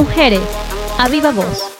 Mujeres, 0.00 0.40
a 0.98 1.10
viva 1.10 1.30
voz. 1.30 1.76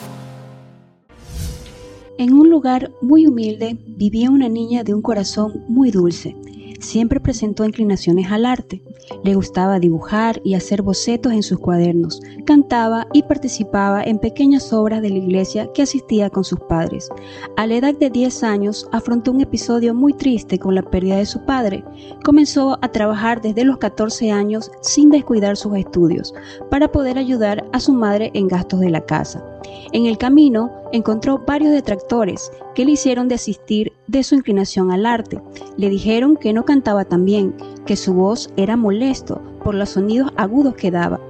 En 2.18 2.34
un 2.34 2.50
lugar 2.50 2.92
muy 3.00 3.26
humilde 3.26 3.78
vivía 3.86 4.28
una 4.28 4.50
niña 4.50 4.84
de 4.84 4.92
un 4.92 5.00
corazón 5.00 5.64
muy 5.68 5.90
dulce. 5.90 6.36
Siempre 6.80 7.18
presentó 7.18 7.64
inclinaciones 7.64 8.30
al 8.30 8.44
arte. 8.44 8.82
Le 9.22 9.34
gustaba 9.34 9.78
dibujar 9.78 10.40
y 10.44 10.54
hacer 10.54 10.82
bocetos 10.82 11.32
en 11.32 11.42
sus 11.42 11.58
cuadernos. 11.58 12.20
Cantaba 12.46 13.06
y 13.12 13.22
participaba 13.22 14.02
en 14.02 14.18
pequeñas 14.18 14.72
obras 14.72 15.02
de 15.02 15.10
la 15.10 15.18
iglesia 15.18 15.70
que 15.72 15.82
asistía 15.82 16.30
con 16.30 16.44
sus 16.44 16.60
padres. 16.60 17.08
A 17.56 17.66
la 17.66 17.76
edad 17.76 17.94
de 17.94 18.10
10 18.10 18.42
años 18.44 18.88
afrontó 18.92 19.32
un 19.32 19.40
episodio 19.40 19.94
muy 19.94 20.12
triste 20.12 20.58
con 20.58 20.74
la 20.74 20.82
pérdida 20.82 21.16
de 21.16 21.26
su 21.26 21.44
padre. 21.44 21.84
Comenzó 22.24 22.78
a 22.82 22.92
trabajar 22.92 23.40
desde 23.40 23.64
los 23.64 23.78
14 23.78 24.30
años 24.30 24.70
sin 24.80 25.10
descuidar 25.10 25.56
sus 25.56 25.76
estudios 25.76 26.34
para 26.70 26.90
poder 26.90 27.18
ayudar 27.18 27.68
a 27.72 27.80
su 27.80 27.92
madre 27.92 28.30
en 28.34 28.48
gastos 28.48 28.80
de 28.80 28.90
la 28.90 29.04
casa. 29.04 29.44
En 29.92 30.06
el 30.06 30.18
camino 30.18 30.70
encontró 30.92 31.42
varios 31.46 31.72
detractores 31.72 32.50
que 32.74 32.84
le 32.84 32.92
hicieron 32.92 33.28
desistir 33.28 33.92
de 34.06 34.22
su 34.22 34.34
inclinación 34.34 34.90
al 34.90 35.06
arte. 35.06 35.40
Le 35.76 35.88
dijeron 35.88 36.36
que 36.36 36.52
no 36.52 36.64
cantaba 36.64 37.04
tan 37.04 37.24
bien, 37.24 37.54
que 37.86 37.96
su 37.96 38.14
voz 38.14 38.50
era 38.56 38.76
molesto 38.76 39.40
por 39.64 39.74
los 39.74 39.90
sonidos 39.90 40.32
agudos 40.36 40.74
que 40.74 40.90
daba 40.90 41.20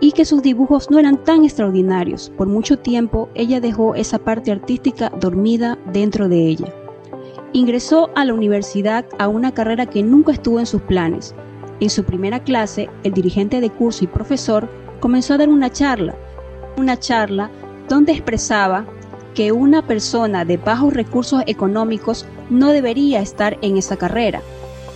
y 0.00 0.12
que 0.12 0.24
sus 0.24 0.42
dibujos 0.42 0.90
no 0.90 0.98
eran 0.98 1.22
tan 1.22 1.44
extraordinarios. 1.44 2.32
Por 2.36 2.48
mucho 2.48 2.78
tiempo 2.78 3.28
ella 3.34 3.60
dejó 3.60 3.94
esa 3.94 4.18
parte 4.18 4.50
artística 4.50 5.10
dormida 5.20 5.78
dentro 5.92 6.28
de 6.28 6.48
ella. 6.48 6.74
Ingresó 7.52 8.10
a 8.16 8.24
la 8.24 8.34
universidad 8.34 9.04
a 9.18 9.28
una 9.28 9.54
carrera 9.54 9.86
que 9.86 10.02
nunca 10.02 10.32
estuvo 10.32 10.58
en 10.58 10.66
sus 10.66 10.82
planes. 10.82 11.34
En 11.78 11.88
su 11.88 12.02
primera 12.04 12.42
clase, 12.42 12.88
el 13.04 13.12
dirigente 13.12 13.60
de 13.60 13.70
curso 13.70 14.04
y 14.04 14.08
profesor 14.08 14.68
comenzó 14.98 15.34
a 15.34 15.38
dar 15.38 15.48
una 15.48 15.70
charla, 15.70 16.16
una 16.76 16.98
charla 16.98 17.50
donde 17.88 18.12
expresaba 18.12 18.86
que 19.34 19.52
una 19.52 19.86
persona 19.86 20.44
de 20.44 20.56
bajos 20.56 20.94
recursos 20.94 21.42
económicos 21.46 22.26
no 22.50 22.68
debería 22.72 23.20
estar 23.20 23.56
en 23.62 23.76
esa 23.76 23.96
carrera 23.96 24.42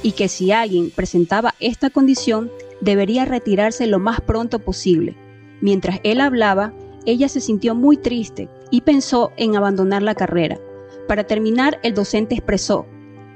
y 0.07 0.13
que 0.13 0.29
si 0.29 0.53
alguien 0.53 0.93
presentaba 0.93 1.57
esta 1.59 1.91
condición 1.91 2.49
debería 2.81 3.25
retirarse 3.25 3.89
lo 3.89 3.99
más 3.99 4.21
pronto 4.21 4.61
posible. 4.61 5.17
Mientras 5.61 5.99
él 6.05 6.21
hablaba, 6.21 6.73
ella 7.07 7.29
se 7.29 7.41
sintió 7.41 7.75
muy 7.75 7.97
triste 7.97 8.49
y 8.71 8.83
pensó 8.83 9.33
en 9.37 9.57
abandonar 9.57 10.03
la 10.03 10.15
carrera. 10.15 10.61
Para 11.09 11.25
terminar, 11.25 11.81
el 11.83 11.95
docente 11.95 12.37
expresó, 12.37 12.87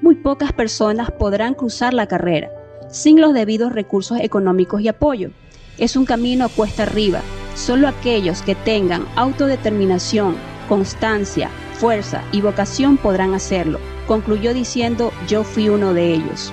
muy 0.01 0.15
pocas 0.15 0.53
personas 0.53 1.11
podrán 1.11 1.55
cruzar 1.55 1.93
la 1.93 2.07
carrera 2.07 2.53
sin 2.89 3.21
los 3.21 3.35
debidos 3.35 3.73
recursos 3.73 4.21
económicos 4.21 4.81
y 4.81 4.87
apoyo. 4.87 5.31
Es 5.77 5.97
un 5.97 6.05
camino 6.05 6.45
a 6.45 6.49
cuesta 6.49 6.85
arriba. 6.85 7.21
Solo 7.57 7.89
aquellos 7.89 8.43
que 8.43 8.55
tengan 8.55 9.07
autodeterminación, 9.17 10.37
constancia, 10.69 11.51
fuerza 11.75 12.23
y 12.31 12.43
vocación 12.43 12.97
podrán 12.97 13.35
hacerlo, 13.35 13.81
concluyó 14.07 14.55
diciendo 14.55 15.13
yo 15.27 15.43
fui 15.43 15.69
uno 15.69 15.95
de 15.95 16.15
ellos. 16.15 16.53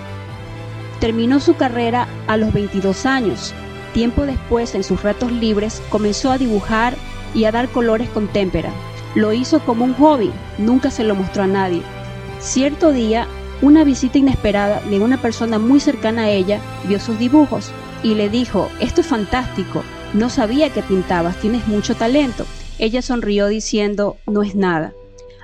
Terminó 0.99 1.39
su 1.39 1.55
carrera 1.55 2.07
a 2.27 2.37
los 2.37 2.53
22 2.53 3.05
años. 3.05 3.53
Tiempo 3.93 4.25
después, 4.25 4.75
en 4.75 4.83
sus 4.83 5.03
ratos 5.03 5.31
libres, 5.31 5.81
comenzó 5.89 6.31
a 6.31 6.37
dibujar 6.37 6.95
y 7.33 7.45
a 7.45 7.51
dar 7.51 7.69
colores 7.69 8.09
con 8.09 8.27
témpera. 8.27 8.71
Lo 9.15 9.33
hizo 9.33 9.59
como 9.59 9.85
un 9.85 9.93
hobby, 9.95 10.31
nunca 10.57 10.91
se 10.91 11.03
lo 11.03 11.15
mostró 11.15 11.43
a 11.43 11.47
nadie. 11.47 11.81
Cierto 12.39 12.91
día, 12.91 13.27
una 13.61 13.83
visita 13.83 14.17
inesperada 14.17 14.81
de 14.81 14.99
una 14.99 15.19
persona 15.19 15.57
muy 15.57 15.79
cercana 15.79 16.23
a 16.23 16.29
ella 16.29 16.59
vio 16.87 16.99
sus 16.99 17.17
dibujos 17.17 17.71
y 18.03 18.13
le 18.13 18.29
dijo, 18.29 18.69
esto 18.79 19.01
es 19.01 19.07
fantástico, 19.07 19.83
no 20.13 20.29
sabía 20.29 20.71
que 20.71 20.83
pintabas, 20.83 21.37
tienes 21.37 21.67
mucho 21.67 21.95
talento. 21.95 22.45
Ella 22.79 23.01
sonrió 23.01 23.47
diciendo, 23.47 24.17
no 24.27 24.43
es 24.43 24.55
nada. 24.55 24.93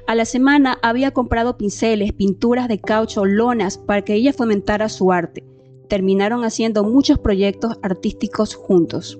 A 0.06 0.16
la 0.16 0.25
semana 0.25 0.77
había 0.81 1.11
comprado 1.11 1.57
pinceles, 1.57 2.13
pinturas 2.13 2.67
de 2.67 2.79
caucho, 2.79 3.25
lonas 3.25 3.77
para 3.77 4.03
que 4.03 4.13
ella 4.13 4.33
fomentara 4.33 4.89
su 4.89 5.11
arte. 5.11 5.44
Terminaron 5.93 6.43
haciendo 6.43 6.83
muchos 6.83 7.19
proyectos 7.19 7.77
artísticos 7.83 8.55
juntos. 8.55 9.19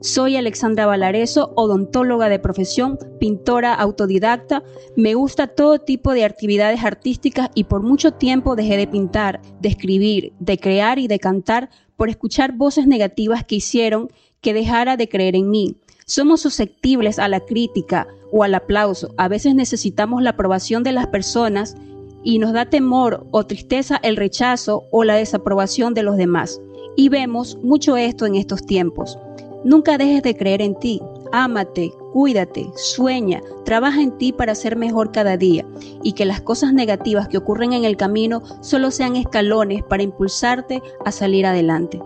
Soy 0.00 0.34
Alexandra 0.34 0.84
Valareso, 0.84 1.52
odontóloga 1.54 2.28
de 2.28 2.40
profesión, 2.40 2.98
pintora 3.20 3.74
autodidacta. 3.74 4.64
Me 4.96 5.14
gusta 5.14 5.46
todo 5.46 5.78
tipo 5.78 6.12
de 6.12 6.24
actividades 6.24 6.82
artísticas 6.82 7.50
y 7.54 7.62
por 7.62 7.84
mucho 7.84 8.10
tiempo 8.10 8.56
dejé 8.56 8.76
de 8.76 8.88
pintar, 8.88 9.40
de 9.60 9.68
escribir, 9.68 10.32
de 10.40 10.58
crear 10.58 10.98
y 10.98 11.06
de 11.06 11.20
cantar 11.20 11.70
por 11.96 12.08
escuchar 12.08 12.56
voces 12.56 12.88
negativas 12.88 13.44
que 13.44 13.54
hicieron 13.54 14.08
que 14.40 14.52
dejara 14.52 14.96
de 14.96 15.08
creer 15.08 15.36
en 15.36 15.48
mí. 15.48 15.76
Somos 16.06 16.40
susceptibles 16.40 17.20
a 17.20 17.28
la 17.28 17.38
crítica 17.38 18.08
o 18.32 18.42
al 18.42 18.56
aplauso. 18.56 19.14
A 19.16 19.28
veces 19.28 19.54
necesitamos 19.54 20.24
la 20.24 20.30
aprobación 20.30 20.82
de 20.82 20.90
las 20.90 21.06
personas 21.06 21.76
y 22.22 22.38
nos 22.38 22.52
da 22.52 22.66
temor 22.66 23.26
o 23.30 23.46
tristeza 23.46 23.98
el 24.02 24.16
rechazo 24.16 24.84
o 24.90 25.04
la 25.04 25.14
desaprobación 25.14 25.94
de 25.94 26.02
los 26.02 26.16
demás. 26.16 26.60
Y 26.96 27.08
vemos 27.08 27.58
mucho 27.62 27.96
esto 27.96 28.26
en 28.26 28.34
estos 28.34 28.64
tiempos. 28.66 29.18
Nunca 29.64 29.98
dejes 29.98 30.22
de 30.22 30.36
creer 30.36 30.62
en 30.62 30.78
ti. 30.78 31.00
Ámate, 31.32 31.92
cuídate, 32.12 32.66
sueña, 32.74 33.40
trabaja 33.64 34.02
en 34.02 34.16
ti 34.18 34.32
para 34.32 34.54
ser 34.54 34.76
mejor 34.76 35.12
cada 35.12 35.36
día 35.36 35.64
y 36.02 36.12
que 36.14 36.24
las 36.24 36.40
cosas 36.40 36.72
negativas 36.72 37.28
que 37.28 37.38
ocurren 37.38 37.72
en 37.72 37.84
el 37.84 37.96
camino 37.96 38.42
solo 38.62 38.90
sean 38.90 39.16
escalones 39.16 39.82
para 39.84 40.02
impulsarte 40.02 40.82
a 41.04 41.12
salir 41.12 41.46
adelante. 41.46 42.00